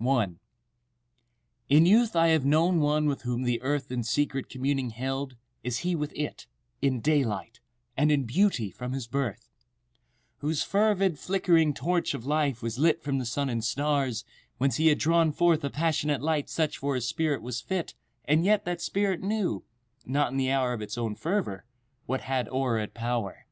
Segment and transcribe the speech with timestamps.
[0.00, 0.34] I
[1.68, 5.96] IN youth I have known one with whom the Earth In secret communing held—as he
[5.96, 6.46] with it,
[6.80, 7.58] In daylight,
[7.96, 9.48] and in beauty, from his birth:
[10.36, 14.24] Whose fervid, flickering torch of life was lit From the sun and stars,
[14.58, 17.94] whence he had drawn forth A passionate light such for his spirit was fit
[18.24, 22.94] And yet that spirit knew—not in the hour Of its own fervor—what had o'er it
[22.94, 23.46] power.